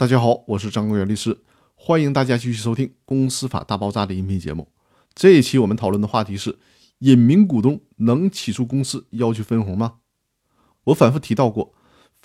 [0.00, 1.36] 大家好，我是张国元律师，
[1.74, 4.72] 欢迎大家继续收听《公司法大爆炸》的音频节目。
[5.14, 6.58] 这一期我们讨论的话题是：
[7.00, 9.96] 隐名股东能起诉公司要求分红吗？
[10.84, 11.74] 我反复提到过，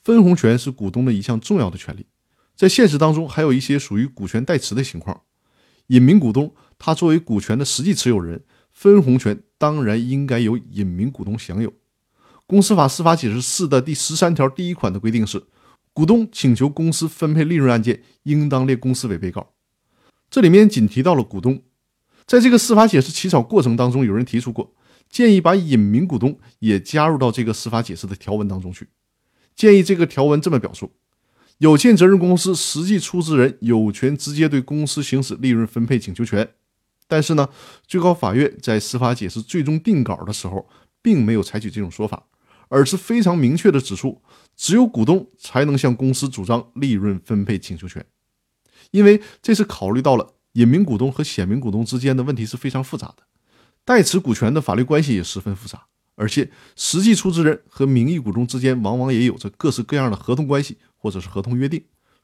[0.02, 2.06] 分红权是股东的一项重要的权利。
[2.56, 5.23] 在现实当中，还有一些属于股权代持的情况。
[5.88, 11.73] 隐名股东他作为股权的实际持有人，分红权当然应该由隐名股东享有。
[12.48, 15.44] 公司法司法解释四的第十三条第一款的规定是。
[15.96, 19.54] 股东请求公司分配利润案件，应当列公司为被告。
[20.30, 21.63] 这里面仅提到了股东。
[22.27, 24.76] 在这个司法解释起草过程当中，有人提出过
[25.09, 28.90] 建议，把隐名股东也加入到这个司法解释的条文当中去。
[29.55, 30.91] 建议这个条文这么表述：
[31.59, 36.49] 有限责任公司实际出资人有权直接对公司行使利润分配请求权。
[37.07, 37.48] 但是呢，
[37.88, 40.68] 最高法院在司法解释最终定稿的时候，
[41.02, 42.27] 并没有采取这种说法。
[42.68, 44.22] 而是非常明确地指出，
[44.55, 48.05] 只有股东才能向公司主张利润分配请求权，
[48.91, 53.24] 因为这是考虑到了隐名股东和显名股东之间的问题是非常复杂的，
[53.84, 55.85] 代持股权的法律关系也十分复杂，
[56.16, 61.84] 而且实际出资人和名义股东之间往往也有着各式各样的合同关系或者是合同约定，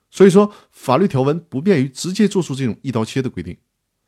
[0.10, 3.58] 所以说法律条文不便于直接做出这种一刀切的规定。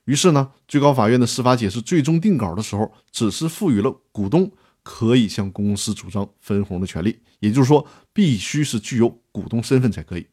[0.05, 4.51] 于是呢，最高法院的司法解释最终定稿的时候，只是赋予了股东。
[4.83, 10.27] 可以向公司主张分红的权利，也就是说，必须是具有股东身份才可以。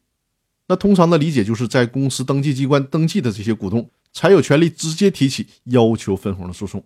[0.67, 6.83] 那通常的理解就是在公司登记机关登记的这些股东，才有权利直接提起要求分红的诉讼。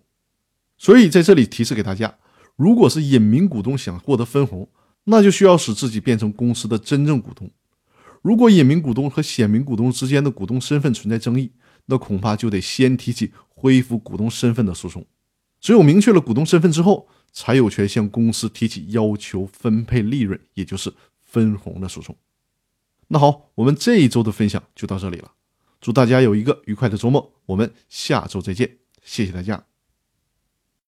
[0.78, 2.16] 所以在这里提示给大家，
[2.56, 4.68] 如果是隐名股东想获得分红，
[5.04, 7.50] 那就需要使自己变成公司的真正股东。
[8.22, 11.52] 如果隐名股东和显名股东之间的股东身份存在争议，
[11.86, 15.06] 那恐怕就得先提起恢复股东身份的诉讼。
[15.60, 20.90] 只有明确了股东身份之后，才有权向公司提起要求分配利润，也就是
[21.22, 22.16] 分红的诉讼。
[23.08, 25.32] 那好，我们这一周的分享就到这里了。
[25.78, 29.66] 祝大家有一个愉快的周末，我们下周再见，谢谢大家。